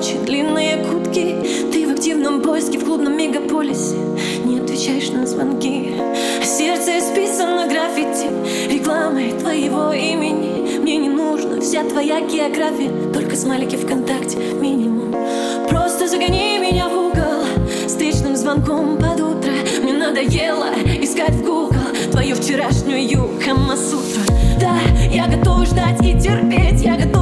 ночи, 0.00 0.16
длинные 0.24 0.78
кутки. 0.78 1.36
Ты 1.72 1.86
в 1.86 1.92
активном 1.92 2.40
поиске 2.40 2.78
в 2.78 2.84
клубном 2.84 3.16
мегаполисе. 3.16 3.96
Не 4.44 4.60
отвечаешь 4.60 5.10
на 5.10 5.26
звонки. 5.26 5.92
Сердце 6.42 6.98
исписано 6.98 7.66
граффити. 7.66 8.30
Рекламой 8.72 9.32
твоего 9.32 9.92
имени. 9.92 10.78
Мне 10.78 10.96
не 10.96 11.10
нужна 11.10 11.60
вся 11.60 11.84
твоя 11.84 12.20
география. 12.20 12.90
Только 13.12 13.36
смайлики 13.36 13.76
ВКонтакте 13.76 14.38
минимум. 14.60 15.14
Просто 15.68 16.08
загони 16.08 16.58
меня 16.58 16.88
в 16.88 16.94
угол. 16.94 17.44
Встречным 17.86 18.36
звонком 18.36 18.96
под 18.96 19.20
утро. 19.20 19.52
Мне 19.82 19.92
надоело 19.92 20.68
искать 21.00 21.34
в 21.34 21.42
Google 21.42 21.76
Твою 22.10 22.34
вчерашнюю 22.36 23.30
Камасутру 23.44 24.22
Да, 24.58 24.76
я 25.10 25.26
готова 25.26 25.64
ждать 25.64 26.00
и 26.02 26.18
терпеть. 26.18 26.82
Я 26.82 26.96
готова 26.96 27.19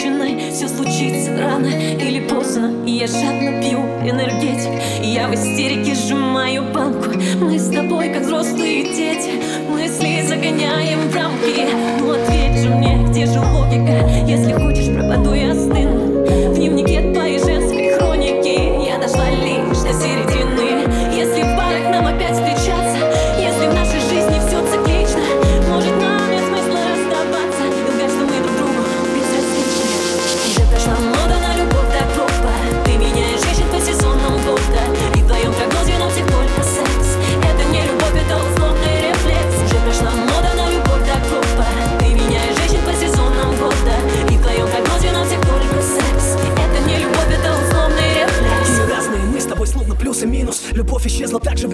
трещиной 0.00 0.50
Все 0.50 0.68
случится 0.68 1.36
рано 1.36 1.66
или 1.66 2.26
поздно. 2.26 2.72
Я 2.86 3.06
жадно 3.06 3.60
пью 3.60 3.80
энергетик. 4.08 4.70
Я 5.02 5.28
в 5.28 5.34
истерике 5.34 5.94
сжимаю 5.94 6.64
банку. 6.72 7.10
Мы 7.40 7.58
с 7.58 7.68
тобой 7.70 8.08
как 8.10 8.22
взрослые 8.22 8.84
дети. 8.84 9.42
Мысли 9.68 10.22
загоняем 10.26 10.89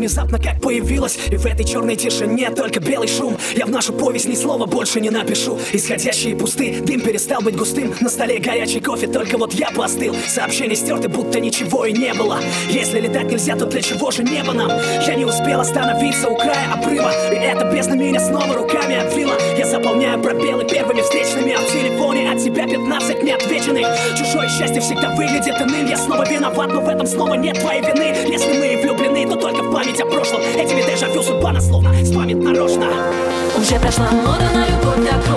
внезапно, 0.06 0.38
как 0.38 0.60
появилась 0.60 1.18
И 1.30 1.36
в 1.36 1.46
этой 1.46 1.64
черной 1.64 1.96
тишине 1.96 2.50
только 2.50 2.78
белый 2.78 3.08
шум. 3.08 3.36
Я 3.56 3.66
в 3.66 3.70
нашу 3.70 3.92
повесть 3.92 4.28
ни 4.28 4.34
слова 4.34 4.66
больше 4.66 5.00
не 5.00 5.10
напишу. 5.10 5.58
Исходящие 5.72 6.36
пусты, 6.36 6.80
дым 6.80 7.00
перестал 7.00 7.42
быть 7.42 7.56
густым. 7.56 7.92
На 8.00 8.08
столе 8.08 8.38
горячий 8.38 8.80
кофе, 8.80 9.08
только 9.08 9.36
вот 9.36 9.52
я 9.54 9.70
постыл. 9.70 10.14
Сообщения 10.28 10.76
стерты, 10.76 11.08
будто 11.08 11.40
ничего 11.40 11.86
и 11.86 11.92
не 11.92 12.14
было. 12.14 12.38
Если 12.70 13.00
летать 13.00 13.30
нельзя, 13.30 13.56
то 13.56 13.66
для 13.66 13.82
чего 13.82 14.10
же 14.12 14.22
небо 14.22 14.52
нам? 14.52 14.70
Я 15.06 15.14
не 15.16 15.24
успел 15.24 15.60
остановиться 15.60 16.28
у 16.28 16.36
края 16.36 16.72
обрыва. 16.72 17.10
И 17.32 17.36
эта 17.36 17.64
бездна 17.64 17.94
меня 17.94 18.20
снова 18.20 18.54
руками 18.54 18.96
обвила. 18.96 19.34
Я 19.58 19.66
заполняю 19.66 20.20
пробелы 20.22 20.64
первыми 20.64 21.00
встречными. 21.00 21.52
А 21.52 21.58
в 21.58 21.72
телефоне 21.72 22.30
от 22.30 22.42
тебя 22.42 22.66
15 22.66 23.22
неотвеченных. 23.22 23.86
Чужое 24.16 24.48
счастье 24.48 24.80
всегда 24.80 25.10
выглядит 25.16 25.60
иным. 25.60 25.86
Я 25.86 25.96
снова 25.96 26.28
виноват, 26.28 26.72
но 26.72 26.80
в 26.80 26.88
этом 26.88 27.06
снова 27.06 27.34
нет 27.34 27.58
твоей 27.58 27.82
вины. 27.82 28.14
Если 28.28 28.52
мы 28.58 28.80
влюблены, 28.82 29.26
то 29.28 29.36
только 29.36 29.62
в 29.62 29.72
память 29.72 29.95
о 30.00 30.06
прошлом 30.06 30.40
Этими 30.40 30.82
дежавю 30.82 31.22
судьба 31.22 31.52
нас 31.52 31.66
словно 31.66 31.92
спамит 32.04 32.42
нарочно. 32.42 32.86
Уже 33.56 33.78
прошла 33.78 34.10
мода 34.10 34.50
на 34.54 34.66
любовь 34.66 34.96
гроба 35.26 35.35